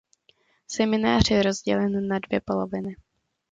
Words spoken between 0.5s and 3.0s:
Seminář je rozdělen na dvě poloviny.